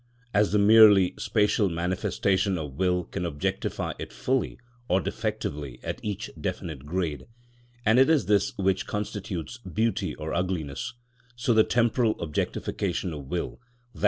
[0.33, 4.57] As the merely spatial manifestation of will can objectify it fully
[4.89, 11.63] or defectively at each definite grade,—and it is this which constitutes beauty or ugliness,—so the
[11.63, 13.59] temporal objectification of will,
[13.95, 13.99] _i.